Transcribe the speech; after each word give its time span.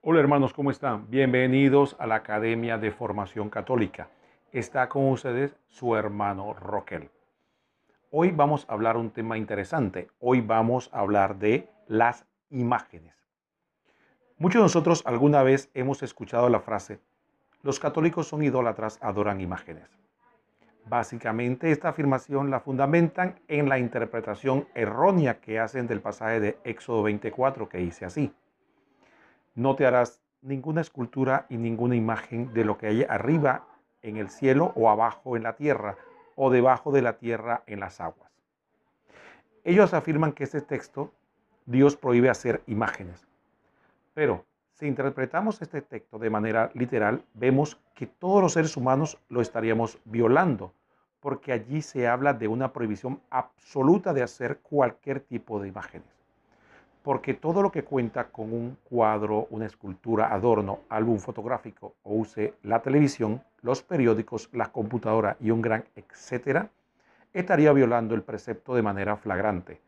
Hola 0.00 0.20
hermanos, 0.20 0.54
¿cómo 0.54 0.70
están? 0.70 1.10
Bienvenidos 1.10 1.96
a 1.98 2.06
la 2.06 2.14
Academia 2.14 2.78
de 2.78 2.92
Formación 2.92 3.50
Católica. 3.50 4.08
Está 4.52 4.88
con 4.88 5.08
ustedes 5.08 5.56
su 5.66 5.96
hermano 5.96 6.54
Roquel. 6.54 7.10
Hoy 8.12 8.30
vamos 8.30 8.64
a 8.68 8.74
hablar 8.74 8.96
un 8.96 9.10
tema 9.10 9.36
interesante. 9.36 10.08
Hoy 10.20 10.40
vamos 10.40 10.88
a 10.92 11.00
hablar 11.00 11.40
de 11.40 11.68
las 11.88 12.26
imágenes. 12.48 13.12
Muchos 14.38 14.60
de 14.60 14.66
nosotros 14.66 15.02
alguna 15.04 15.42
vez 15.42 15.68
hemos 15.74 16.00
escuchado 16.04 16.48
la 16.48 16.60
frase, 16.60 17.00
los 17.64 17.80
católicos 17.80 18.28
son 18.28 18.44
idólatras, 18.44 19.00
adoran 19.02 19.40
imágenes. 19.40 19.98
Básicamente 20.86 21.72
esta 21.72 21.88
afirmación 21.88 22.52
la 22.52 22.60
fundamentan 22.60 23.40
en 23.48 23.68
la 23.68 23.80
interpretación 23.80 24.68
errónea 24.76 25.40
que 25.40 25.58
hacen 25.58 25.88
del 25.88 26.00
pasaje 26.00 26.38
de 26.38 26.58
Éxodo 26.62 27.02
24 27.02 27.68
que 27.68 27.78
dice 27.78 28.04
así. 28.04 28.32
No 29.58 29.74
te 29.74 29.86
harás 29.86 30.22
ninguna 30.40 30.82
escultura 30.82 31.46
y 31.48 31.56
ninguna 31.56 31.96
imagen 31.96 32.54
de 32.54 32.64
lo 32.64 32.78
que 32.78 32.86
hay 32.86 33.02
arriba 33.02 33.66
en 34.02 34.16
el 34.16 34.30
cielo 34.30 34.72
o 34.76 34.88
abajo 34.88 35.36
en 35.36 35.42
la 35.42 35.56
tierra 35.56 35.96
o 36.36 36.48
debajo 36.48 36.92
de 36.92 37.02
la 37.02 37.14
tierra 37.14 37.64
en 37.66 37.80
las 37.80 38.00
aguas. 38.00 38.30
Ellos 39.64 39.94
afirman 39.94 40.30
que 40.30 40.44
este 40.44 40.60
texto 40.60 41.12
Dios 41.66 41.96
prohíbe 41.96 42.30
hacer 42.30 42.62
imágenes. 42.68 43.26
Pero 44.14 44.44
si 44.74 44.86
interpretamos 44.86 45.60
este 45.60 45.82
texto 45.82 46.20
de 46.20 46.30
manera 46.30 46.70
literal, 46.74 47.24
vemos 47.34 47.80
que 47.96 48.06
todos 48.06 48.40
los 48.40 48.52
seres 48.52 48.76
humanos 48.76 49.18
lo 49.28 49.40
estaríamos 49.40 49.98
violando, 50.04 50.72
porque 51.18 51.50
allí 51.50 51.82
se 51.82 52.06
habla 52.06 52.32
de 52.32 52.46
una 52.46 52.72
prohibición 52.72 53.20
absoluta 53.28 54.12
de 54.12 54.22
hacer 54.22 54.58
cualquier 54.58 55.18
tipo 55.18 55.58
de 55.58 55.66
imágenes 55.66 56.17
porque 57.08 57.32
todo 57.32 57.62
lo 57.62 57.72
que 57.72 57.84
cuenta 57.84 58.28
con 58.28 58.52
un 58.52 58.76
cuadro, 58.84 59.46
una 59.48 59.64
escultura, 59.64 60.30
adorno, 60.30 60.80
álbum 60.90 61.18
fotográfico 61.18 61.94
o 62.02 62.12
use 62.16 62.52
la 62.64 62.82
televisión, 62.82 63.42
los 63.62 63.82
periódicos, 63.82 64.50
la 64.52 64.70
computadora 64.70 65.34
y 65.40 65.50
un 65.50 65.62
gran 65.62 65.86
etcétera, 65.96 66.68
estaría 67.32 67.72
violando 67.72 68.14
el 68.14 68.20
precepto 68.20 68.74
de 68.74 68.82
manera 68.82 69.16
flagrante, 69.16 69.80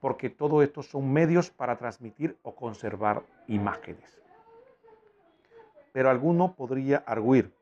porque 0.00 0.30
todo 0.30 0.62
esto 0.62 0.82
son 0.82 1.12
medios 1.12 1.50
para 1.50 1.76
transmitir 1.76 2.38
o 2.42 2.54
conservar 2.54 3.22
imágenes. 3.48 4.22
Pero 5.92 6.08
alguno 6.08 6.54
podría 6.54 7.04
arguir 7.04 7.52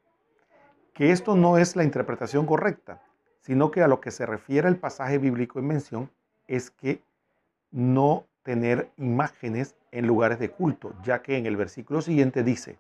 que 0.95 1.11
esto 1.11 1.35
no 1.35 1.59
es 1.59 1.75
la 1.75 1.83
interpretación 1.83 2.47
correcta, 2.47 3.03
sino 3.41 3.73
que 3.73 3.83
a 3.83 3.89
lo 3.89 4.01
que 4.01 4.13
se 4.13 4.25
refiere 4.25 4.69
el 4.69 4.77
pasaje 4.77 5.19
bíblico 5.19 5.59
en 5.59 5.67
mención 5.67 6.11
es 6.47 6.71
que 6.71 7.03
no 7.73 8.30
tener 8.43 8.91
imágenes 8.97 9.77
en 9.93 10.07
lugares 10.07 10.39
de 10.39 10.51
culto, 10.51 10.95
ya 11.03 11.23
que 11.23 11.37
en 11.37 11.47
el 11.47 11.57
versículo 11.57 12.01
siguiente 12.01 12.43
dice, 12.43 12.79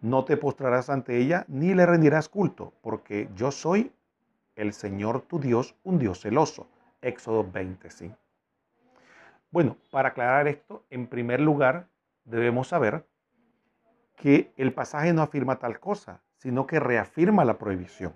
no 0.00 0.24
te 0.24 0.36
postrarás 0.36 0.90
ante 0.90 1.18
ella 1.18 1.44
ni 1.48 1.74
le 1.74 1.86
rendirás 1.86 2.28
culto, 2.28 2.72
porque 2.82 3.28
yo 3.34 3.50
soy 3.50 3.92
el 4.54 4.72
Señor 4.72 5.22
tu 5.22 5.38
Dios, 5.38 5.74
un 5.84 5.98
Dios 5.98 6.20
celoso. 6.20 6.68
Éxodo 7.00 7.48
25. 7.48 8.16
Bueno, 9.50 9.76
para 9.90 10.10
aclarar 10.10 10.48
esto, 10.48 10.84
en 10.90 11.06
primer 11.06 11.40
lugar 11.40 11.88
debemos 12.24 12.68
saber 12.68 13.06
que 14.16 14.52
el 14.56 14.72
pasaje 14.72 15.12
no 15.12 15.22
afirma 15.22 15.58
tal 15.58 15.78
cosa, 15.78 16.20
sino 16.36 16.66
que 16.66 16.80
reafirma 16.80 17.44
la 17.44 17.56
prohibición, 17.56 18.14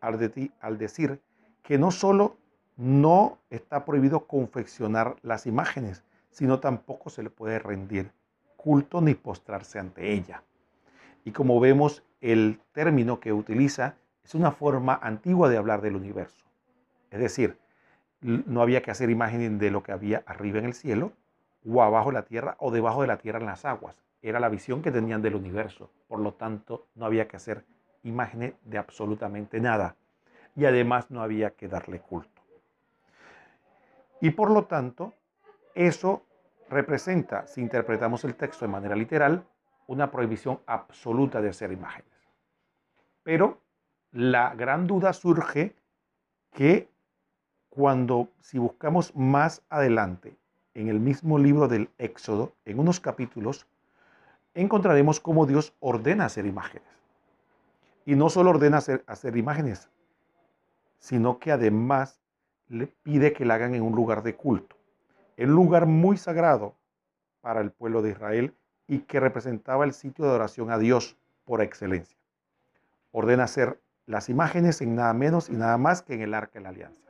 al, 0.00 0.32
al 0.60 0.78
decir 0.78 1.20
que 1.62 1.76
no 1.76 1.90
solo 1.90 2.36
no 2.76 3.38
está 3.50 3.84
prohibido 3.84 4.26
confeccionar 4.26 5.16
las 5.22 5.46
imágenes, 5.46 6.02
sino 6.30 6.60
tampoco 6.60 7.10
se 7.10 7.22
le 7.22 7.30
puede 7.30 7.58
rendir 7.58 8.10
culto 8.56 9.00
ni 9.00 9.14
postrarse 9.14 9.78
ante 9.78 10.12
ella. 10.12 10.42
Y 11.24 11.32
como 11.32 11.60
vemos, 11.60 12.02
el 12.20 12.60
término 12.72 13.20
que 13.20 13.32
utiliza 13.32 13.96
es 14.24 14.34
una 14.34 14.50
forma 14.50 14.98
antigua 15.02 15.48
de 15.48 15.56
hablar 15.56 15.82
del 15.82 15.96
universo. 15.96 16.44
Es 17.10 17.20
decir, 17.20 17.58
no 18.20 18.62
había 18.62 18.82
que 18.82 18.90
hacer 18.90 19.10
imágenes 19.10 19.58
de 19.58 19.70
lo 19.70 19.82
que 19.82 19.92
había 19.92 20.22
arriba 20.26 20.58
en 20.58 20.64
el 20.64 20.74
cielo, 20.74 21.12
o 21.66 21.82
abajo 21.82 22.08
de 22.08 22.14
la 22.14 22.24
tierra, 22.24 22.56
o 22.58 22.70
debajo 22.70 23.02
de 23.02 23.08
la 23.08 23.18
tierra 23.18 23.38
en 23.38 23.46
las 23.46 23.64
aguas. 23.64 24.02
Era 24.22 24.40
la 24.40 24.48
visión 24.48 24.82
que 24.82 24.90
tenían 24.90 25.22
del 25.22 25.34
universo. 25.34 25.90
Por 26.08 26.20
lo 26.20 26.32
tanto, 26.32 26.86
no 26.94 27.04
había 27.04 27.28
que 27.28 27.36
hacer 27.36 27.64
imágenes 28.02 28.54
de 28.64 28.78
absolutamente 28.78 29.60
nada. 29.60 29.96
Y 30.56 30.64
además 30.64 31.10
no 31.10 31.22
había 31.22 31.50
que 31.50 31.68
darle 31.68 32.00
culto. 32.00 32.33
Y 34.20 34.30
por 34.30 34.50
lo 34.50 34.64
tanto, 34.64 35.12
eso 35.74 36.22
representa, 36.68 37.46
si 37.46 37.60
interpretamos 37.60 38.24
el 38.24 38.34
texto 38.34 38.64
de 38.64 38.72
manera 38.72 38.96
literal, 38.96 39.46
una 39.86 40.10
prohibición 40.10 40.60
absoluta 40.66 41.40
de 41.40 41.50
hacer 41.50 41.72
imágenes. 41.72 42.12
Pero 43.22 43.60
la 44.12 44.54
gran 44.54 44.86
duda 44.86 45.12
surge 45.12 45.74
que 46.52 46.88
cuando, 47.68 48.28
si 48.40 48.58
buscamos 48.58 49.14
más 49.16 49.62
adelante 49.68 50.36
en 50.74 50.88
el 50.88 51.00
mismo 51.00 51.38
libro 51.38 51.68
del 51.68 51.90
Éxodo, 51.98 52.52
en 52.64 52.78
unos 52.78 53.00
capítulos, 53.00 53.66
encontraremos 54.54 55.20
cómo 55.20 55.46
Dios 55.46 55.74
ordena 55.80 56.26
hacer 56.26 56.46
imágenes. 56.46 56.88
Y 58.06 58.14
no 58.14 58.28
solo 58.30 58.50
ordena 58.50 58.78
hacer, 58.78 59.02
hacer 59.06 59.36
imágenes, 59.36 59.88
sino 60.98 61.38
que 61.38 61.52
además 61.52 62.20
le 62.68 62.86
pide 62.86 63.32
que 63.32 63.44
la 63.44 63.54
hagan 63.54 63.74
en 63.74 63.82
un 63.82 63.94
lugar 63.94 64.22
de 64.22 64.36
culto, 64.36 64.76
un 65.36 65.50
lugar 65.50 65.86
muy 65.86 66.16
sagrado 66.16 66.74
para 67.40 67.60
el 67.60 67.70
pueblo 67.70 68.02
de 68.02 68.10
Israel 68.10 68.54
y 68.86 69.00
que 69.00 69.20
representaba 69.20 69.84
el 69.84 69.92
sitio 69.92 70.24
de 70.24 70.32
oración 70.32 70.70
a 70.70 70.78
Dios 70.78 71.16
por 71.44 71.62
excelencia. 71.62 72.18
Ordena 73.12 73.44
hacer 73.44 73.80
las 74.06 74.28
imágenes 74.28 74.80
en 74.80 74.94
nada 74.94 75.12
menos 75.14 75.48
y 75.48 75.52
nada 75.52 75.78
más 75.78 76.02
que 76.02 76.14
en 76.14 76.22
el 76.22 76.34
arca 76.34 76.58
de 76.58 76.62
la 76.62 76.68
alianza. 76.70 77.04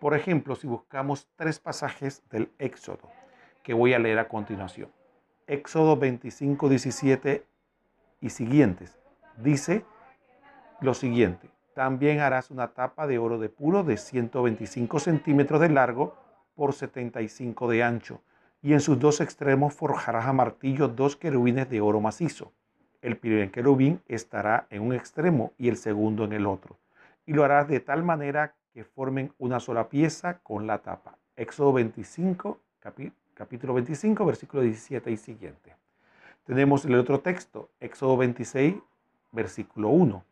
Por 0.00 0.14
ejemplo, 0.14 0.56
si 0.56 0.66
buscamos 0.66 1.28
tres 1.36 1.58
pasajes 1.58 2.22
del 2.30 2.50
Éxodo, 2.58 3.10
que 3.62 3.74
voy 3.74 3.92
a 3.92 3.98
leer 3.98 4.18
a 4.18 4.28
continuación. 4.28 4.90
Éxodo 5.46 5.96
25, 5.96 6.68
17 6.68 7.46
y 8.20 8.30
siguientes. 8.30 8.98
Dice 9.36 9.84
lo 10.80 10.94
siguiente, 10.94 11.50
también 11.74 12.20
harás 12.20 12.50
una 12.50 12.68
tapa 12.68 13.06
de 13.06 13.18
oro 13.18 13.38
de 13.38 13.48
puro 13.48 13.82
de 13.84 13.96
125 13.96 14.98
centímetros 14.98 15.60
de 15.60 15.68
largo 15.68 16.14
por 16.54 16.72
75 16.74 17.68
de 17.68 17.82
ancho, 17.82 18.20
y 18.62 18.72
en 18.72 18.80
sus 18.80 18.98
dos 18.98 19.20
extremos 19.20 19.72
forjarás 19.74 20.26
a 20.26 20.32
martillo 20.32 20.88
dos 20.88 21.16
querubines 21.16 21.70
de 21.70 21.80
oro 21.80 22.00
macizo. 22.00 22.52
El 23.00 23.16
primer 23.16 23.50
querubín 23.50 24.02
estará 24.08 24.66
en 24.68 24.82
un 24.82 24.92
extremo 24.92 25.52
y 25.56 25.68
el 25.68 25.76
segundo 25.76 26.24
en 26.24 26.34
el 26.34 26.46
otro, 26.46 26.76
y 27.24 27.32
lo 27.32 27.44
harás 27.44 27.68
de 27.68 27.80
tal 27.80 28.02
manera 28.02 28.54
que 28.74 28.84
formen 28.84 29.32
una 29.38 29.58
sola 29.58 29.88
pieza 29.88 30.40
con 30.40 30.66
la 30.66 30.78
tapa. 30.78 31.16
Éxodo 31.36 31.72
25, 31.72 32.60
capítulo 33.34 33.74
25, 33.74 34.26
versículo 34.26 34.62
17 34.62 35.10
y 35.10 35.16
siguiente. 35.16 35.74
Tenemos 36.44 36.84
el 36.84 36.94
otro 36.96 37.20
texto, 37.20 37.70
Éxodo 37.80 38.16
26, 38.18 38.74
versículo 39.32 39.88
1. 39.88 40.24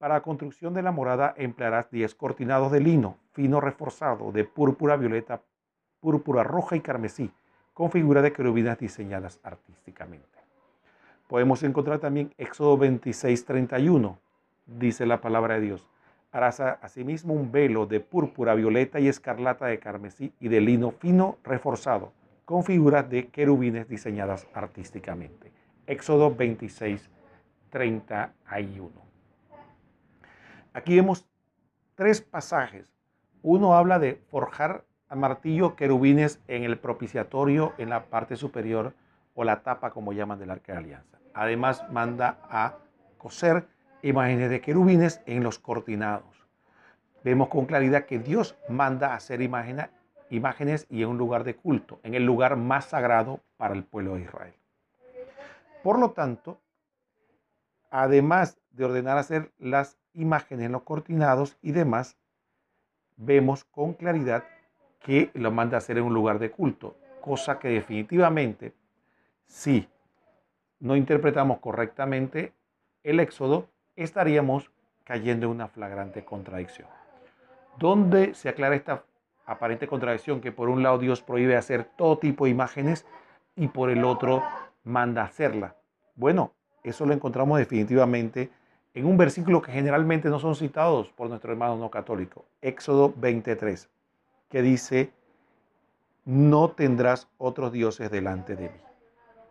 Para 0.00 0.14
la 0.14 0.22
construcción 0.22 0.72
de 0.72 0.80
la 0.80 0.92
morada 0.92 1.34
emplearás 1.36 1.90
10 1.90 2.14
cortinados 2.14 2.72
de 2.72 2.80
lino 2.80 3.18
fino 3.32 3.60
reforzado 3.60 4.32
de 4.32 4.44
púrpura, 4.44 4.96
violeta, 4.96 5.42
púrpura 6.00 6.42
roja 6.42 6.74
y 6.74 6.80
carmesí, 6.80 7.30
con 7.74 7.90
figuras 7.90 8.22
de 8.22 8.32
querubinas 8.32 8.78
diseñadas 8.78 9.40
artísticamente. 9.42 10.38
Podemos 11.28 11.62
encontrar 11.64 11.98
también 11.98 12.32
Éxodo 12.38 12.78
26, 12.78 13.44
31. 13.44 14.18
Dice 14.64 15.04
la 15.04 15.20
palabra 15.20 15.56
de 15.56 15.60
Dios. 15.60 15.86
Harás 16.32 16.60
asimismo 16.60 17.34
un 17.34 17.52
velo 17.52 17.84
de 17.84 18.00
púrpura, 18.00 18.54
violeta 18.54 19.00
y 19.00 19.08
escarlata 19.08 19.66
de 19.66 19.80
carmesí 19.80 20.32
y 20.40 20.48
de 20.48 20.62
lino 20.62 20.92
fino 20.92 21.36
reforzado, 21.44 22.14
con 22.46 22.64
figuras 22.64 23.10
de 23.10 23.28
querubines 23.28 23.86
diseñadas 23.86 24.46
artísticamente. 24.54 25.52
Éxodo 25.86 26.34
26, 26.34 27.10
31. 27.68 29.09
Aquí 30.72 30.94
vemos 30.94 31.26
tres 31.96 32.20
pasajes. 32.20 32.86
Uno 33.42 33.74
habla 33.74 33.98
de 33.98 34.22
forjar 34.30 34.84
a 35.08 35.16
martillo 35.16 35.74
querubines 35.74 36.40
en 36.46 36.62
el 36.62 36.78
propiciatorio 36.78 37.72
en 37.78 37.90
la 37.90 38.04
parte 38.04 38.36
superior 38.36 38.94
o 39.34 39.42
la 39.42 39.62
tapa 39.62 39.90
como 39.90 40.12
llaman 40.12 40.38
del 40.38 40.50
arca 40.50 40.72
de 40.72 40.78
alianza. 40.78 41.18
Además 41.34 41.84
manda 41.90 42.38
a 42.44 42.76
coser 43.18 43.66
imágenes 44.02 44.50
de 44.50 44.60
querubines 44.60 45.20
en 45.26 45.42
los 45.42 45.58
cortinados. 45.58 46.46
Vemos 47.24 47.48
con 47.48 47.66
claridad 47.66 48.06
que 48.06 48.18
Dios 48.18 48.56
manda 48.68 49.14
hacer 49.14 49.42
imágenes 49.42 50.86
y 50.88 51.02
en 51.02 51.08
un 51.08 51.18
lugar 51.18 51.44
de 51.44 51.56
culto, 51.56 52.00
en 52.02 52.14
el 52.14 52.24
lugar 52.24 52.56
más 52.56 52.86
sagrado 52.86 53.40
para 53.56 53.74
el 53.74 53.84
pueblo 53.84 54.14
de 54.14 54.22
Israel. 54.22 54.54
Por 55.82 55.98
lo 55.98 56.12
tanto, 56.12 56.60
además 57.90 58.58
de 58.70 58.84
ordenar 58.84 59.18
hacer 59.18 59.52
las 59.58 59.99
imágenes 60.14 60.66
en 60.66 60.72
los 60.72 60.82
cortinados 60.82 61.56
y 61.62 61.72
demás, 61.72 62.16
vemos 63.16 63.64
con 63.64 63.94
claridad 63.94 64.44
que 65.00 65.30
lo 65.34 65.50
manda 65.50 65.76
a 65.76 65.78
hacer 65.78 65.98
en 65.98 66.04
un 66.04 66.14
lugar 66.14 66.38
de 66.38 66.50
culto, 66.50 66.96
cosa 67.20 67.58
que 67.58 67.68
definitivamente, 67.68 68.74
si 69.46 69.88
no 70.78 70.96
interpretamos 70.96 71.58
correctamente 71.58 72.52
el 73.02 73.20
Éxodo, 73.20 73.68
estaríamos 73.96 74.70
cayendo 75.04 75.46
en 75.46 75.52
una 75.52 75.68
flagrante 75.68 76.24
contradicción. 76.24 76.88
¿Dónde 77.78 78.34
se 78.34 78.48
aclara 78.48 78.76
esta 78.76 79.04
aparente 79.46 79.86
contradicción 79.86 80.40
que 80.40 80.52
por 80.52 80.68
un 80.68 80.82
lado 80.82 80.98
Dios 80.98 81.22
prohíbe 81.22 81.56
hacer 81.56 81.84
todo 81.96 82.18
tipo 82.18 82.44
de 82.44 82.50
imágenes 82.50 83.06
y 83.56 83.68
por 83.68 83.90
el 83.90 84.04
otro 84.04 84.42
manda 84.84 85.24
hacerla? 85.24 85.76
Bueno, 86.14 86.52
eso 86.82 87.06
lo 87.06 87.12
encontramos 87.12 87.58
definitivamente 87.58 88.50
en 88.94 89.06
un 89.06 89.16
versículo 89.16 89.62
que 89.62 89.72
generalmente 89.72 90.28
no 90.28 90.38
son 90.38 90.54
citados 90.54 91.10
por 91.10 91.28
nuestro 91.28 91.52
hermano 91.52 91.76
no 91.76 91.90
católico, 91.90 92.44
Éxodo 92.60 93.12
23, 93.16 93.88
que 94.48 94.62
dice, 94.62 95.12
no 96.24 96.70
tendrás 96.70 97.28
otros 97.38 97.72
dioses 97.72 98.10
delante 98.10 98.56
de 98.56 98.68
mí. 98.68 98.80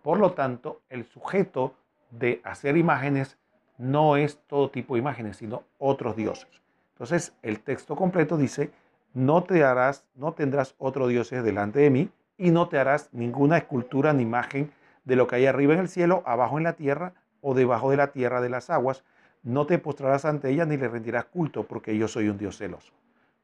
Por 0.02 0.20
lo 0.20 0.34
tanto, 0.34 0.82
el 0.90 1.06
sujeto 1.06 1.74
de 2.12 2.42
hacer 2.44 2.78
imágenes 2.78 3.38
no 3.78 4.18
es 4.18 4.40
todo 4.48 4.70
tipo 4.70 4.96
de 4.96 5.00
imágenes, 5.00 5.38
sino 5.38 5.64
otros 5.78 6.16
dioses. 6.16 6.50
Entonces, 6.94 7.34
el 7.42 7.62
texto 7.62 7.96
completo 7.96 8.38
dice, 8.38 8.72
no 9.14 9.44
te 9.44 9.64
harás, 9.64 10.06
no 10.16 10.34
tendrás 10.34 10.76
otros 10.78 11.10
dioses 11.10 11.44
delante 11.44 11.80
de 11.80 11.90
mí 11.90 12.10
y 12.38 12.52
no 12.52 12.68
te 12.68 12.78
harás 12.78 13.10
ninguna 13.14 13.58
escultura 13.58 14.14
ni 14.14 14.24
imagen 14.24 14.72
de 15.06 15.16
lo 15.16 15.28
que 15.28 15.38
hay 15.38 15.46
arriba 15.46 15.74
en 15.74 15.80
el 15.80 15.90
cielo, 15.90 16.24
abajo 16.26 16.58
en 16.58 16.66
la 16.66 16.74
tierra 16.74 17.14
o 17.42 17.54
debajo 17.54 17.90
de 17.90 17.98
la 17.98 18.12
tierra 18.12 18.42
de 18.42 18.50
las 18.50 18.70
aguas. 18.70 19.04
No 19.44 19.66
te 19.66 19.80
postrarás 19.80 20.26
ante 20.26 20.50
ella 20.50 20.66
ni 20.66 20.78
le 20.78 20.88
rendirás 20.88 21.26
culto, 21.26 21.64
porque 21.64 21.98
yo 21.98 22.08
soy 22.08 22.30
un 22.30 22.38
Dios 22.38 22.58
celoso. 22.58 22.94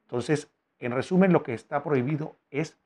Entonces, 0.02 0.48
en 0.78 0.92
resumen, 0.92 1.32
lo 1.32 1.42
que 1.42 1.54
está 1.54 1.82
prohibido 1.82 2.36
es 2.50 2.76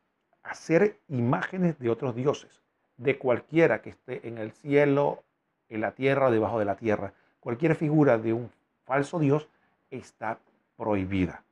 hacer 0.43 0.99
imágenes 1.09 1.79
de 1.79 1.91
otros 1.91 2.15
dioses, 2.15 2.63
de 2.97 3.19
cualquiera 3.19 3.83
que 3.83 3.91
esté 3.91 4.27
en 4.29 4.39
el 4.39 4.53
cielo, 4.53 5.23
en 5.69 5.81
la 5.81 5.93
tierra 5.93 6.29
o 6.29 6.31
debajo 6.31 6.59
de 6.59 6.65
la 6.65 6.77
tierra. 6.77 7.13
Cualquier 7.41 7.75
figura 7.75 8.19
de 8.19 8.33
un 8.33 8.51
falso 8.85 9.19
Dios 9.19 9.49
está 9.91 10.39
prohibida. 10.77 11.43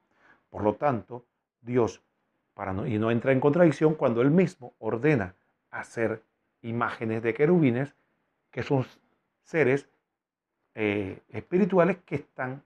Por 0.50 0.62
lo 0.62 0.74
tanto, 0.74 1.24
Dios, 1.60 2.00
y 2.86 2.98
no 2.98 3.10
entra 3.10 3.32
en 3.32 3.40
contradicción 3.40 3.94
cuando 3.94 4.20
Él 4.20 4.30
mismo 4.30 4.72
ordena 4.78 5.34
hacer 5.70 6.22
imágenes 6.62 7.22
de 7.22 7.34
querubines, 7.34 7.94
que 8.50 8.62
son 8.62 8.84
seres 9.44 9.88
eh, 10.80 11.18
espirituales 11.30 11.96
que 12.06 12.14
están 12.14 12.62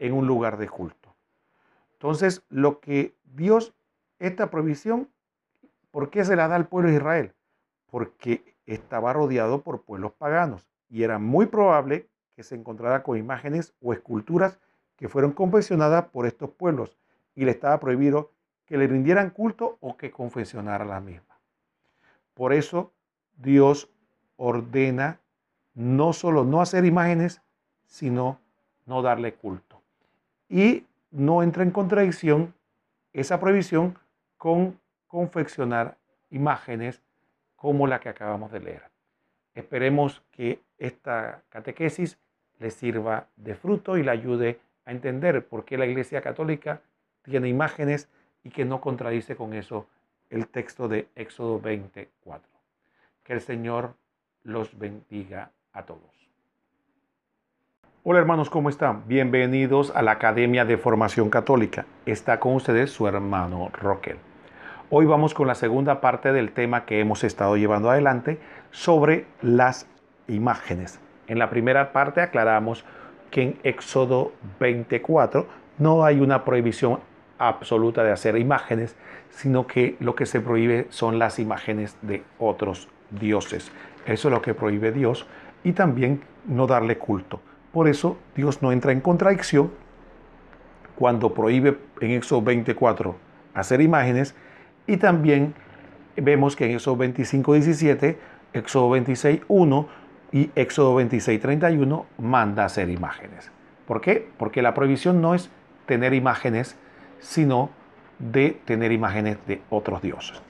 en 0.00 0.14
un 0.14 0.26
lugar 0.26 0.58
de 0.58 0.68
culto. 0.68 1.14
Entonces, 1.92 2.42
lo 2.48 2.80
que 2.80 3.14
Dios, 3.36 3.72
esta 4.18 4.50
prohibición, 4.50 5.08
¿por 5.92 6.10
qué 6.10 6.24
se 6.24 6.34
la 6.34 6.48
da 6.48 6.56
al 6.56 6.66
pueblo 6.66 6.90
de 6.90 6.96
Israel? 6.96 7.34
Porque 7.88 8.56
estaba 8.66 9.12
rodeado 9.12 9.62
por 9.62 9.82
pueblos 9.82 10.10
paganos 10.14 10.68
y 10.90 11.04
era 11.04 11.20
muy 11.20 11.46
probable 11.46 12.08
que 12.34 12.42
se 12.42 12.56
encontrara 12.56 13.04
con 13.04 13.16
imágenes 13.16 13.74
o 13.80 13.92
esculturas 13.92 14.58
que 14.96 15.08
fueron 15.08 15.30
confeccionadas 15.30 16.06
por 16.06 16.26
estos 16.26 16.50
pueblos 16.50 16.96
y 17.36 17.44
le 17.44 17.52
estaba 17.52 17.78
prohibido 17.78 18.32
que 18.64 18.76
le 18.76 18.88
rindieran 18.88 19.30
culto 19.30 19.78
o 19.80 19.96
que 19.96 20.10
confesionara 20.10 20.84
la 20.84 20.98
misma. 20.98 21.38
Por 22.34 22.52
eso 22.52 22.92
Dios 23.36 23.88
ordena 24.36 25.20
no 25.76 26.12
solo 26.14 26.42
no 26.42 26.60
hacer 26.60 26.84
imágenes, 26.84 27.42
sino 27.84 28.40
no 28.86 29.02
darle 29.02 29.34
culto. 29.34 29.82
Y 30.48 30.84
no 31.10 31.42
entra 31.42 31.62
en 31.62 31.70
contradicción 31.70 32.54
esa 33.12 33.38
prohibición 33.38 33.98
con 34.38 34.80
confeccionar 35.06 35.96
imágenes 36.30 37.02
como 37.56 37.86
la 37.86 38.00
que 38.00 38.08
acabamos 38.08 38.50
de 38.50 38.60
leer. 38.60 38.82
Esperemos 39.54 40.22
que 40.30 40.60
esta 40.78 41.42
catequesis 41.50 42.18
le 42.58 42.70
sirva 42.70 43.28
de 43.36 43.54
fruto 43.54 43.96
y 43.96 44.02
le 44.02 44.10
ayude 44.10 44.60
a 44.86 44.92
entender 44.92 45.46
por 45.46 45.64
qué 45.64 45.76
la 45.76 45.86
Iglesia 45.86 46.22
Católica 46.22 46.80
tiene 47.22 47.48
imágenes 47.48 48.08
y 48.44 48.50
que 48.50 48.64
no 48.64 48.80
contradice 48.80 49.36
con 49.36 49.52
eso 49.52 49.86
el 50.30 50.48
texto 50.48 50.88
de 50.88 51.08
Éxodo 51.14 51.60
24. 51.60 52.48
Que 53.24 53.32
el 53.34 53.40
Señor 53.40 53.94
los 54.42 54.78
bendiga 54.78 55.50
a 55.76 55.82
todos. 55.82 56.00
Hola 58.02 58.18
hermanos, 58.20 58.48
¿cómo 58.48 58.70
están? 58.70 59.02
Bienvenidos 59.06 59.92
a 59.94 60.00
la 60.00 60.12
Academia 60.12 60.64
de 60.64 60.78
Formación 60.78 61.28
Católica. 61.28 61.84
Está 62.06 62.40
con 62.40 62.54
ustedes 62.54 62.90
su 62.90 63.06
hermano 63.06 63.68
Roquel. 63.74 64.16
Hoy 64.88 65.04
vamos 65.04 65.34
con 65.34 65.46
la 65.46 65.54
segunda 65.54 66.00
parte 66.00 66.32
del 66.32 66.52
tema 66.52 66.86
que 66.86 67.00
hemos 67.00 67.24
estado 67.24 67.58
llevando 67.58 67.90
adelante 67.90 68.38
sobre 68.70 69.26
las 69.42 69.86
imágenes. 70.28 70.98
En 71.26 71.38
la 71.38 71.50
primera 71.50 71.92
parte 71.92 72.22
aclaramos 72.22 72.84
que 73.30 73.42
en 73.42 73.58
Éxodo 73.62 74.32
24 74.60 75.46
no 75.78 76.04
hay 76.04 76.20
una 76.20 76.44
prohibición 76.44 77.00
absoluta 77.38 78.02
de 78.02 78.12
hacer 78.12 78.38
imágenes, 78.38 78.96
sino 79.28 79.66
que 79.66 79.96
lo 80.00 80.14
que 80.14 80.24
se 80.24 80.40
prohíbe 80.40 80.86
son 80.88 81.18
las 81.18 81.38
imágenes 81.38 81.98
de 82.00 82.22
otros 82.38 82.88
dioses. 83.10 83.70
Eso 84.06 84.28
es 84.28 84.32
lo 84.32 84.40
que 84.40 84.54
prohíbe 84.54 84.92
Dios 84.92 85.26
y 85.66 85.72
también 85.72 86.20
no 86.46 86.68
darle 86.68 86.96
culto. 86.96 87.40
Por 87.72 87.88
eso 87.88 88.16
Dios 88.36 88.62
no 88.62 88.70
entra 88.70 88.92
en 88.92 89.00
contradicción 89.00 89.72
cuando 90.94 91.34
prohíbe 91.34 91.76
en 92.00 92.12
Éxodo 92.12 92.40
24 92.42 93.16
hacer 93.52 93.80
imágenes 93.80 94.36
y 94.86 94.96
también 94.96 95.54
vemos 96.14 96.54
que 96.54 96.66
en 96.66 96.76
Éxodo 96.76 96.98
25, 96.98 97.54
17, 97.54 98.18
Éxodo 98.52 98.90
26, 98.90 99.40
1 99.48 99.88
y 100.30 100.50
Éxodo 100.54 100.94
26, 100.94 101.40
31 101.40 102.06
manda 102.18 102.64
hacer 102.64 102.88
imágenes. 102.88 103.50
¿Por 103.88 104.00
qué? 104.00 104.28
Porque 104.38 104.62
la 104.62 104.72
prohibición 104.72 105.20
no 105.20 105.34
es 105.34 105.50
tener 105.86 106.14
imágenes, 106.14 106.76
sino 107.18 107.70
de 108.20 108.60
tener 108.64 108.92
imágenes 108.92 109.36
de 109.48 109.62
otros 109.68 110.00
dioses. 110.00 110.40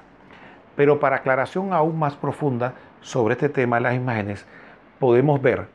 Pero 0.77 1.01
para 1.01 1.17
aclaración 1.17 1.73
aún 1.73 1.99
más 1.99 2.17
profunda 2.17 2.75
sobre 3.01 3.33
este 3.33 3.49
tema 3.49 3.77
de 3.77 3.83
las 3.83 3.95
imágenes, 3.95 4.47
podemos 4.99 5.41
ver 5.43 5.67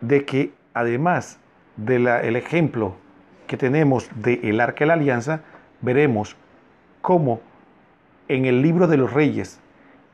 de 0.00 0.24
que 0.24 0.52
además 0.74 1.38
del 1.76 2.36
ejemplo 2.36 2.94
que 3.46 3.56
tenemos 3.56 4.08
del 4.14 4.40
el 4.44 4.60
arca 4.60 4.80
de 4.80 4.86
la 4.86 4.94
alianza, 4.94 5.40
veremos 5.80 6.36
cómo 7.00 7.40
en 8.28 8.44
el 8.44 8.62
libro 8.62 8.86
de 8.86 8.96
los 8.96 9.12
reyes, 9.12 9.60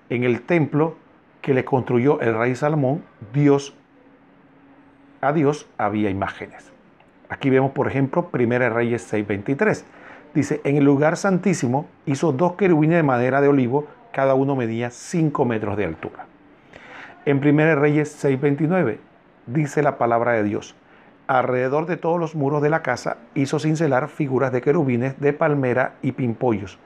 en 0.08 0.24
el 0.24 0.42
templo 0.42 0.96
que 1.42 1.52
le 1.52 1.64
construyó 1.64 2.20
el 2.20 2.36
rey 2.36 2.54
Salomón, 2.54 3.02
Dios, 3.32 3.74
a 5.20 5.32
Dios 5.32 5.68
había 5.76 6.10
imágenes. 6.10 6.72
Aquí 7.28 7.50
vemos, 7.50 7.72
por 7.72 7.88
ejemplo, 7.88 8.30
1 8.32 8.70
Reyes 8.70 9.12
6:23. 9.12 9.84
Dice, 10.34 10.60
en 10.64 10.76
el 10.76 10.84
lugar 10.84 11.16
santísimo 11.16 11.86
hizo 12.04 12.32
dos 12.32 12.52
querubines 12.52 12.96
de 12.96 13.02
madera 13.02 13.40
de 13.40 13.48
olivo, 13.48 13.86
cada 14.12 14.34
uno 14.34 14.56
medía 14.56 14.90
5 14.90 15.44
metros 15.44 15.76
de 15.76 15.84
altura. 15.84 16.26
En 17.26 17.38
1 17.38 17.74
Reyes 17.74 18.24
6:29 18.24 18.98
dice 19.46 19.82
la 19.82 19.98
palabra 19.98 20.34
de 20.34 20.44
Dios, 20.44 20.76
alrededor 21.26 21.86
de 21.86 21.96
todos 21.96 22.20
los 22.20 22.36
muros 22.36 22.62
de 22.62 22.70
la 22.70 22.82
casa 22.82 23.16
hizo 23.34 23.58
cincelar 23.58 24.06
figuras 24.06 24.52
de 24.52 24.60
querubines, 24.60 25.18
de 25.18 25.32
palmera 25.32 25.94
y 26.02 26.12
pimpollos, 26.12 26.78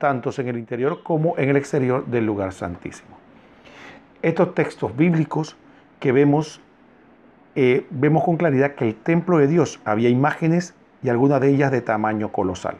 tantos 0.00 0.40
en 0.40 0.48
el 0.48 0.58
interior 0.58 1.04
como 1.04 1.38
en 1.38 1.50
el 1.50 1.56
exterior 1.56 2.04
del 2.06 2.26
lugar 2.26 2.52
santísimo. 2.52 3.16
Estos 4.22 4.56
textos 4.56 4.96
bíblicos 4.96 5.56
que 6.00 6.10
vemos 6.10 6.60
eh, 7.54 7.86
vemos 7.90 8.24
con 8.24 8.36
claridad 8.36 8.74
que 8.74 8.88
el 8.88 8.96
templo 8.96 9.38
de 9.38 9.46
Dios 9.46 9.80
había 9.84 10.08
imágenes 10.08 10.74
y 11.04 11.10
algunas 11.10 11.40
de 11.40 11.50
ellas 11.50 11.70
de 11.70 11.80
tamaño 11.80 12.32
colosal. 12.32 12.74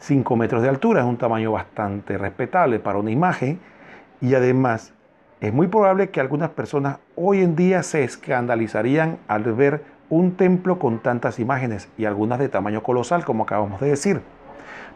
5 0.00 0.36
metros 0.36 0.60
de 0.60 0.68
altura 0.68 1.00
es 1.00 1.06
un 1.06 1.16
tamaño 1.16 1.52
bastante 1.52 2.18
respetable 2.18 2.80
para 2.80 2.98
una 2.98 3.10
imagen 3.10 3.60
y 4.20 4.34
además 4.34 4.92
es 5.40 5.54
muy 5.54 5.68
probable 5.68 6.10
que 6.10 6.20
algunas 6.20 6.50
personas 6.50 6.98
hoy 7.16 7.40
en 7.40 7.56
día 7.56 7.82
se 7.82 8.04
escandalizarían 8.04 9.18
al 9.26 9.44
ver 9.54 9.82
un 10.10 10.32
templo 10.32 10.78
con 10.78 10.98
tantas 10.98 11.38
imágenes 11.38 11.88
y 11.96 12.04
algunas 12.04 12.38
de 12.38 12.50
tamaño 12.50 12.82
colosal 12.82 13.24
como 13.24 13.44
acabamos 13.44 13.80
de 13.80 13.88
decir. 13.88 14.20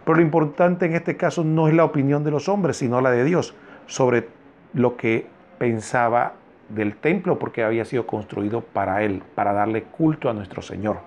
Pero 0.04 0.16
lo 0.16 0.22
importante 0.22 0.84
en 0.84 0.94
este 0.94 1.16
caso 1.16 1.44
no 1.44 1.68
es 1.68 1.74
la 1.74 1.84
opinión 1.84 2.24
de 2.24 2.30
los 2.30 2.48
hombres, 2.50 2.76
sino 2.76 3.00
la 3.00 3.10
de 3.10 3.24
Dios 3.24 3.54
sobre 3.86 4.28
lo 4.74 4.96
que 4.96 5.26
pensaba 5.56 6.34
del 6.68 6.96
templo 6.96 7.38
porque 7.38 7.64
había 7.64 7.86
sido 7.86 8.06
construido 8.06 8.60
para 8.60 9.02
él, 9.02 9.22
para 9.34 9.54
darle 9.54 9.84
culto 9.84 10.28
a 10.28 10.34
nuestro 10.34 10.60
Señor. 10.60 10.98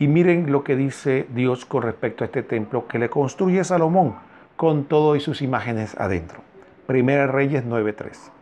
Y 0.00 0.08
miren 0.08 0.50
lo 0.50 0.64
que 0.64 0.74
dice 0.74 1.26
Dios 1.32 1.64
con 1.64 1.82
respecto 1.82 2.24
a 2.24 2.26
este 2.26 2.42
templo 2.42 2.88
que 2.88 2.98
le 2.98 3.08
construye 3.08 3.62
Salomón 3.62 4.16
con 4.56 4.84
todo 4.84 5.14
y 5.14 5.20
sus 5.20 5.42
imágenes 5.42 5.94
adentro. 6.00 6.51
Primera 6.86 7.28
Reyes 7.28 7.64
9:3. 7.64 8.32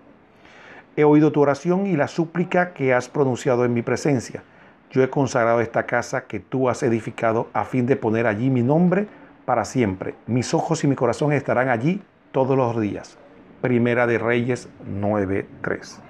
He 0.97 1.05
oído 1.05 1.31
tu 1.31 1.43
oración 1.43 1.87
y 1.87 1.97
la 1.97 2.09
súplica 2.09 2.73
que 2.73 2.95
has 2.95 3.09
pronunciado 3.09 3.67
en 3.67 3.75
mi 3.75 3.83
presencia. 3.83 4.43
Yo 4.91 5.03
he 5.03 5.11
consagrado 5.11 5.61
esta 5.61 5.85
casa 5.85 6.23
que 6.23 6.41
tú 6.41 6.69
has 6.71 6.83
edificado 6.83 7.49
a 7.53 7.65
fin 7.65 7.87
de 7.87 7.97
poner 7.97 8.27
allí 8.27 8.49
mi 8.49 8.63
nombre 8.63 9.07
para 9.45 9.67
siempre. 9.67 10.15
Mis 10.27 10.55
ojos 10.55 10.83
y 10.85 10.87
mi 10.87 10.97
corazón 10.97 11.33
estarán 11.33 11.69
allí 11.69 12.03
todos 12.33 12.57
los 12.57 12.81
días. 12.81 13.19
Primera 13.61 14.07
de 14.07 14.19
Reyes 14.19 14.71
9:3. 14.87 16.01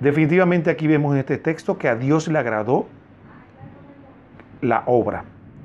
Definitivamente 0.00 0.70
aquí 0.70 0.86
vemos 0.86 1.12
en 1.12 1.20
este 1.20 1.36
texto 1.36 1.76
que 1.76 1.88
a 1.88 1.94
Dios 1.94 2.26
le 2.28 2.38
agradó 2.38 2.86
la 4.62 4.82
obra 4.86 5.24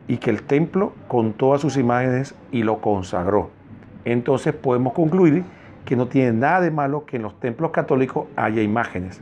y 0.10 0.18
que 0.18 0.30
el 0.30 0.44
templo 0.44 0.94
con 1.08 1.32
todas 1.34 1.62
sus 1.62 1.78
imágenes 1.78 2.36
y 2.52 2.64
lo 2.64 2.82
consagró. 2.82 3.59
Entonces 4.06 4.54
podemos 4.54 4.94
concluir 4.94 5.44
que 5.86 5.96
no 5.96 6.08
tiene 6.08 6.34
nada 6.34 6.62
de 6.62 6.72
malo 6.72 7.06
que 7.06 7.18
en 7.18 7.24
los 7.24 7.40
templos 7.40 7.72
católicos 7.72 8.28
haya 8.36 8.62
imágenes. 8.62 9.22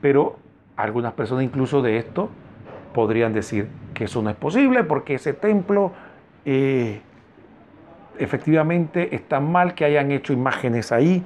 Pero 0.00 0.36
algunas 0.76 1.12
personas 1.14 1.44
incluso 1.44 1.82
de 1.82 1.98
esto 1.98 2.30
podrían 2.94 3.32
decir 3.32 3.68
que 3.94 4.04
eso 4.04 4.22
no 4.22 4.30
es 4.30 4.36
posible 4.36 4.84
porque 4.84 5.14
ese 5.14 5.32
templo 5.32 5.92
eh, 6.44 7.00
efectivamente 8.18 9.14
está 9.14 9.40
mal 9.40 9.74
que 9.74 9.84
hayan 9.84 10.10
hecho 10.12 10.32
imágenes 10.32 10.92
ahí 10.92 11.24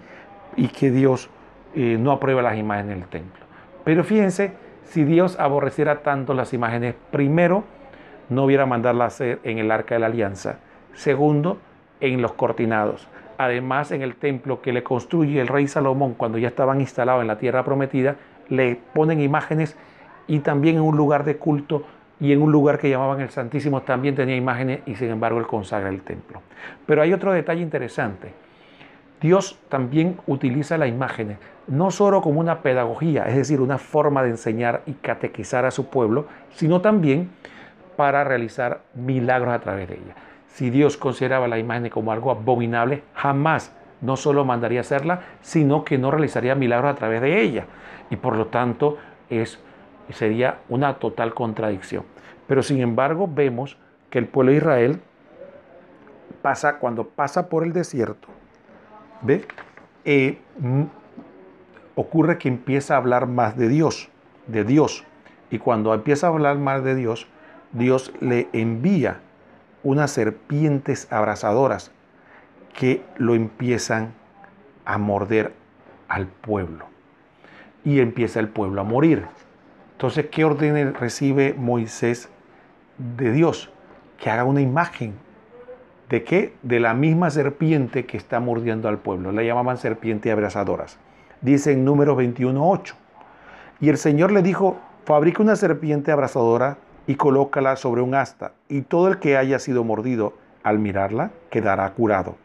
y 0.57 0.69
que 0.69 0.91
Dios 0.91 1.31
eh, 1.75 1.97
no 1.99 2.13
aprueba 2.13 2.43
las 2.43 2.57
imágenes 2.57 2.97
del 3.01 3.09
templo. 3.09 3.45
Pero 3.85 4.05
fíjense, 4.05 4.53
si 4.85 5.05
Dios 5.05 5.39
aborreciera 5.39 6.03
tanto 6.03 6.35
las 6.35 6.53
imágenes, 6.53 6.95
primero, 7.11 7.65
no 8.29 8.45
hubiera 8.45 8.67
mandarlas 8.67 9.15
hacer 9.15 9.41
en 9.45 9.59
el 9.59 9.71
arca 9.71 9.95
de 9.95 10.01
la 10.01 10.07
alianza. 10.07 10.59
Segundo, 10.95 11.59
en 12.03 12.21
los 12.21 12.35
cortinados. 12.35 13.09
Además, 13.39 13.91
en 13.91 14.03
el 14.03 14.15
templo 14.15 14.61
que 14.61 14.73
le 14.73 14.83
construye 14.83 15.41
el 15.41 15.49
rey 15.49 15.67
Salomón 15.67 16.15
cuando 16.15 16.39
ya 16.39 16.49
estaban 16.49 16.81
instalados 16.81 17.23
en 17.23 17.29
la 17.29 17.39
tierra 17.39 17.65
prometida, 17.65 18.17
le 18.49 18.79
ponen 18.93 19.21
imágenes 19.21 19.77
y 20.27 20.41
también 20.41 20.77
en 20.77 20.83
un 20.83 20.97
lugar 20.97 21.25
de 21.25 21.37
culto 21.37 21.85
y 22.21 22.33
en 22.33 22.43
un 22.43 22.53
lugar 22.53 22.79
que 22.79 22.91
llamaban 22.91 23.21
el 23.21 23.31
Santísimo 23.31 23.83
también 23.83 24.15
tenía 24.15 24.37
imágenes 24.37 24.81
y 24.87 24.95
sin 24.95 25.11
embargo 25.11 25.39
él 25.39 25.47
consagra 25.47 25.89
el 25.89 26.03
templo. 26.03 26.43
Pero 26.87 27.03
hay 27.03 27.13
otro 27.13 27.33
detalle 27.33 27.63
interesante. 27.63 28.33
Dios 29.21 29.59
también 29.69 30.19
utiliza 30.27 30.77
las 30.77 30.89
imágenes 30.89 31.39
no 31.67 31.91
solo 31.91 32.21
como 32.21 32.41
una 32.41 32.61
pedagogía, 32.61 33.25
es 33.25 33.37
decir, 33.37 33.61
una 33.61 33.79
forma 33.79 34.23
de 34.23 34.31
enseñar 34.31 34.83
y 34.87 34.93
catequizar 34.95 35.65
a 35.65 35.71
su 35.71 35.87
pueblo, 35.87 36.27
sino 36.51 36.81
también 36.81 37.31
para 37.97 38.25
realizar 38.25 38.81
milagros 38.95 39.55
a 39.55 39.61
través 39.61 39.89
de 39.89 39.95
ella. 39.95 40.15
Si 40.55 40.71
Dios 40.71 40.97
consideraba 40.97 41.49
la 41.49 41.59
imagen 41.59 41.89
como 41.89 42.13
algo 42.13 42.31
abominable, 42.31 43.03
jamás 43.15 43.73
no 44.03 44.17
solo 44.17 44.45
mandaría 44.45 44.81
hacerla, 44.81 45.21
sino 45.41 45.85
que 45.85 45.97
no 45.97 46.11
realizaría 46.11 46.55
milagros 46.55 46.93
a 46.93 46.97
través 46.97 47.23
de 47.23 47.41
ella. 47.41 47.67
Y 48.11 48.17
por 48.17 48.37
lo 48.37 48.47
tanto 48.47 48.99
es, 49.31 49.59
sería 50.11 50.59
una 50.69 50.95
total 50.95 51.33
contradicción. 51.33 52.05
Pero 52.47 52.63
sin 52.63 52.81
embargo 52.81 53.31
vemos 53.33 53.79
que 54.11 54.19
el 54.19 54.27
pueblo 54.27 54.53
de 54.53 54.59
Israel 54.59 55.01
pasa, 56.43 56.79
cuando 56.79 57.09
pasa 57.09 57.49
por 57.49 57.65
el 57.65 57.73
desierto, 57.73 58.29
¿ve? 59.23 59.47
Eh, 60.05 60.39
ocurre 61.95 62.37
que 62.37 62.49
empieza 62.49 62.95
a 62.95 62.99
hablar 62.99 63.27
más 63.27 63.57
de 63.57 63.69
Dios, 63.69 64.11
de 64.49 64.65
Dios. 64.65 65.05
Y 65.51 65.59
cuando 65.59 65.95
empieza 65.95 66.27
a 66.27 66.31
hablar 66.31 66.59
más 66.59 66.85
de 66.85 66.95
Dios, 66.95 67.27
Dios 67.73 68.13
le 68.21 68.49
envía 68.53 69.21
unas 69.83 70.11
serpientes 70.11 71.11
abrasadoras 71.11 71.91
que 72.79 73.03
lo 73.17 73.35
empiezan 73.35 74.13
a 74.85 74.99
morder 74.99 75.53
al 76.09 76.27
pueblo. 76.27 76.87
Y 77.85 78.01
empieza 78.01 78.41
el 78.41 78.49
pueblo 78.49 78.81
a 78.81 78.85
morir. 78.85 79.25
Entonces, 79.93 80.27
¿qué 80.31 80.45
orden 80.45 80.95
recibe 80.95 81.55
Moisés 81.55 82.29
de 82.99 83.33
Dios? 83.33 83.71
Que 84.19 84.31
haga 84.31 84.45
una 84.45 84.61
imagen. 84.61 85.15
¿De 86.09 86.23
qué? 86.25 86.55
De 86.63 86.81
la 86.81 86.95
misma 86.95 87.31
serpiente 87.31 88.07
que 88.07 88.17
está 88.17 88.41
mordiendo 88.41 88.89
al 88.89 88.99
pueblo. 88.99 89.33
La 89.33 89.43
llamaban 89.43 89.79
serpiente 89.79 90.31
abrasadoras 90.31 90.99
dice 91.43 91.73
en 91.73 91.85
número 91.85 92.17
21.8. 92.17 92.95
Y 93.81 93.89
el 93.91 93.99
Señor 93.99 94.33
le 94.33 94.43
dijo, 94.43 94.79
fabrica 95.05 95.43
una 95.43 95.57
serpiente 95.57 96.13
abrazadora 96.13 96.79
y 97.07 97.17
colócala 97.17 97.77
sobre 97.77 98.03
un 98.03 98.15
asta, 98.15 98.53
y 98.69 98.83
todo 98.83 99.09
el 99.09 99.19
que 99.19 99.37
haya 99.37 99.59
sido 99.59 99.85
mordido 99.85 100.35
al 100.63 100.79
mirarla 100.79 101.31
quedará 101.51 101.91
curado. 101.93 102.37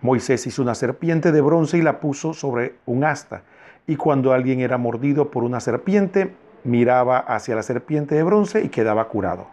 Moisés 0.00 0.46
hizo 0.46 0.62
una 0.62 0.74
serpiente 0.74 1.32
de 1.32 1.40
bronce 1.40 1.78
y 1.78 1.82
la 1.82 2.00
puso 2.00 2.34
sobre 2.34 2.76
un 2.86 3.04
asta, 3.04 3.42
y 3.86 3.96
cuando 3.96 4.32
alguien 4.32 4.60
era 4.60 4.78
mordido 4.78 5.30
por 5.30 5.44
una 5.44 5.60
serpiente, 5.60 6.34
miraba 6.64 7.18
hacia 7.18 7.54
la 7.54 7.62
serpiente 7.62 8.14
de 8.14 8.22
bronce 8.22 8.62
y 8.62 8.68
quedaba 8.68 9.08
curado. 9.08 9.46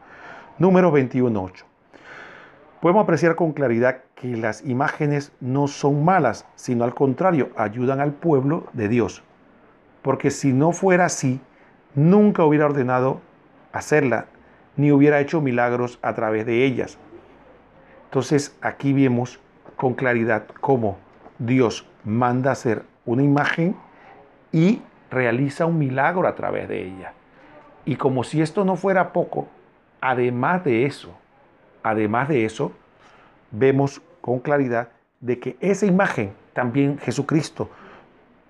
Número 0.57 0.91
21.8. 0.91 1.63
Podemos 2.81 3.03
apreciar 3.03 3.35
con 3.35 3.53
claridad 3.53 4.01
que 4.15 4.35
las 4.35 4.65
imágenes 4.65 5.31
no 5.39 5.67
son 5.67 6.03
malas, 6.03 6.45
sino 6.55 6.83
al 6.83 6.93
contrario, 6.93 7.49
ayudan 7.55 8.01
al 8.01 8.11
pueblo 8.11 8.65
de 8.73 8.89
Dios. 8.89 9.23
Porque 10.01 10.31
si 10.31 10.51
no 10.51 10.73
fuera 10.73 11.05
así, 11.05 11.39
nunca 11.95 12.43
hubiera 12.43 12.65
ordenado 12.65 13.21
hacerla, 13.71 14.25
ni 14.75 14.91
hubiera 14.91 15.19
hecho 15.19 15.41
milagros 15.41 15.99
a 16.01 16.13
través 16.13 16.45
de 16.45 16.65
ellas. 16.65 16.97
Entonces 18.05 18.55
aquí 18.61 18.93
vemos 18.93 19.39
con 19.75 19.93
claridad 19.93 20.45
cómo 20.61 20.97
Dios 21.39 21.87
manda 22.03 22.51
hacer 22.51 22.83
una 23.05 23.23
imagen 23.23 23.75
y 24.51 24.81
realiza 25.09 25.65
un 25.65 25.77
milagro 25.77 26.27
a 26.27 26.35
través 26.35 26.67
de 26.67 26.83
ella. 26.83 27.13
Y 27.85 27.95
como 27.95 28.23
si 28.23 28.41
esto 28.41 28.63
no 28.63 28.75
fuera 28.75 29.11
poco, 29.13 29.47
además 29.99 30.63
de 30.63 30.85
eso, 30.85 31.13
además 31.81 32.29
de 32.29 32.45
eso, 32.45 32.71
vemos 33.51 34.01
con 34.21 34.39
claridad 34.39 34.89
de 35.19 35.39
que 35.39 35.57
esa 35.59 35.85
imagen 35.85 36.33
también 36.53 36.97
Jesucristo 36.97 37.69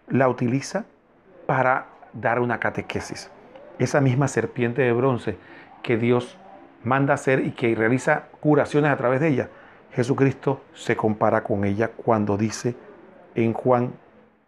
la 0.08 0.28
utiliza 0.28 0.86
para 1.46 1.88
dar 2.14 2.40
una 2.40 2.60
catequesis. 2.60 3.30
Esa 3.80 4.02
misma 4.02 4.28
serpiente 4.28 4.82
de 4.82 4.94
bronce 4.94 5.38
que 5.82 5.98
Dios 5.98 6.38
manda 6.84 7.14
hacer 7.14 7.46
y 7.46 7.52
que 7.52 7.76
realiza 7.76 8.26
curaciones 8.40 8.92
a 8.92 8.98
través 8.98 9.20
de 9.22 9.30
ella, 9.30 9.50
Jesucristo 9.94 10.62
se 10.74 10.96
compara 10.96 11.44
con 11.44 11.66
ella 11.66 11.90
cuando 11.90 12.38
dice 12.38 12.76
en 13.36 13.54
Juan 13.54 13.94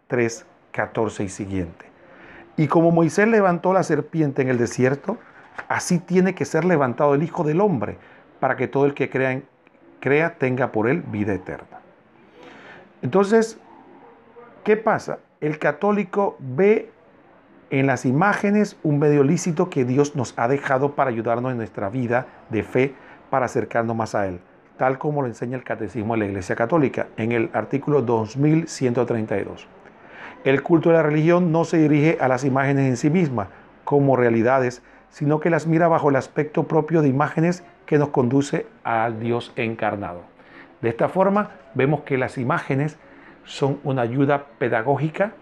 3, 0.08 0.46
14 0.72 1.24
y 1.24 1.28
siguiente. 1.28 1.86
Y 2.56 2.68
como 2.68 2.90
Moisés 2.90 3.28
levantó 3.28 3.72
la 3.72 3.82
serpiente 3.82 4.42
en 4.42 4.48
el 4.48 4.58
desierto, 4.58 5.18
así 5.68 5.98
tiene 5.98 6.34
que 6.34 6.44
ser 6.44 6.64
levantado 6.64 7.14
el 7.14 7.22
Hijo 7.22 7.44
del 7.44 7.60
Hombre 7.60 7.98
para 8.40 8.56
que 8.56 8.68
todo 8.68 8.86
el 8.86 8.94
que 8.94 9.10
crea, 9.10 9.42
crea 10.00 10.34
tenga 10.38 10.72
por 10.72 10.88
él 10.88 11.02
vida 11.02 11.34
eterna. 11.34 11.80
Entonces, 13.02 13.58
¿qué 14.64 14.76
pasa? 14.76 15.18
El 15.40 15.58
católico 15.58 16.36
ve 16.38 16.90
en 17.70 17.86
las 17.86 18.04
imágenes 18.04 18.76
un 18.82 18.98
medio 18.98 19.24
lícito 19.24 19.70
que 19.70 19.84
Dios 19.84 20.16
nos 20.16 20.34
ha 20.36 20.48
dejado 20.48 20.92
para 20.92 21.10
ayudarnos 21.10 21.50
en 21.52 21.58
nuestra 21.58 21.88
vida 21.88 22.26
de 22.50 22.62
fe, 22.62 22.94
para 23.30 23.46
acercarnos 23.46 23.96
más 23.96 24.14
a 24.14 24.26
Él, 24.28 24.40
tal 24.76 24.98
como 24.98 25.22
lo 25.22 25.28
enseña 25.28 25.56
el 25.56 25.64
Catecismo 25.64 26.14
de 26.14 26.20
la 26.20 26.26
Iglesia 26.26 26.54
Católica 26.54 27.08
en 27.16 27.32
el 27.32 27.50
artículo 27.52 28.02
2132. 28.02 29.66
El 30.44 30.62
culto 30.62 30.90
de 30.90 30.96
la 30.96 31.02
religión 31.02 31.50
no 31.50 31.64
se 31.64 31.78
dirige 31.78 32.18
a 32.20 32.28
las 32.28 32.44
imágenes 32.44 32.86
en 32.86 32.96
sí 32.96 33.10
mismas 33.10 33.48
como 33.84 34.16
realidades, 34.16 34.82
sino 35.10 35.40
que 35.40 35.50
las 35.50 35.66
mira 35.66 35.88
bajo 35.88 36.10
el 36.10 36.16
aspecto 36.16 36.64
propio 36.64 37.02
de 37.02 37.08
imágenes 37.08 37.64
que 37.84 37.98
nos 37.98 38.10
conduce 38.10 38.66
al 38.84 39.18
Dios 39.18 39.52
encarnado. 39.56 40.22
De 40.82 40.90
esta 40.90 41.08
forma 41.08 41.50
vemos 41.74 42.02
que 42.02 42.18
las 42.18 42.38
imágenes 42.38 42.98
son 43.44 43.80
una 43.82 44.02
ayuda 44.02 44.44
pedagógica, 44.58 45.32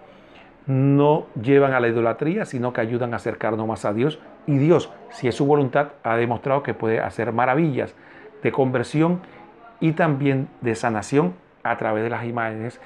no 0.66 1.26
llevan 1.40 1.74
a 1.74 1.80
la 1.80 1.88
idolatría, 1.88 2.44
sino 2.44 2.72
que 2.72 2.80
ayudan 2.80 3.12
a 3.12 3.16
acercarnos 3.16 3.66
más 3.66 3.84
a 3.84 3.92
Dios. 3.92 4.18
Y 4.46 4.58
Dios, 4.58 4.90
si 5.10 5.28
es 5.28 5.34
su 5.34 5.46
voluntad, 5.46 5.88
ha 6.02 6.16
demostrado 6.16 6.62
que 6.62 6.74
puede 6.74 7.00
hacer 7.00 7.32
maravillas 7.32 7.94
de 8.42 8.52
conversión 8.52 9.20
y 9.80 9.92
también 9.92 10.48
de 10.60 10.74
sanación 10.74 11.34
a 11.62 11.76
través 11.76 12.04
de 12.04 12.10
las 12.10 12.24
imágenes 12.24 12.80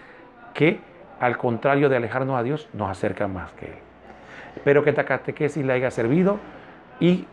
que, 0.54 0.80
al 1.20 1.36
contrario 1.36 1.88
de 1.88 1.96
alejarnos 1.96 2.38
a 2.38 2.42
Dios, 2.42 2.68
nos 2.72 2.90
acercan 2.90 3.32
más 3.32 3.52
que 3.52 3.66
Él. 3.66 3.78
Espero 4.56 4.82
que 4.82 4.90
esta 4.90 5.04
le 5.62 5.72
haya 5.72 5.90
servido 5.90 6.38
y 7.00 7.26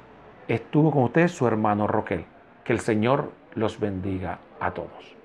estuvo 0.48 0.92
con 0.92 1.04
ustedes 1.04 1.32
su 1.32 1.48
hermano 1.48 1.88
Roquel. 1.88 2.26
Que 2.64 2.74
el 2.74 2.80
Señor 2.80 3.32
los 3.56 3.80
bendiga 3.80 4.40
a 4.60 4.72
todos. 4.72 5.16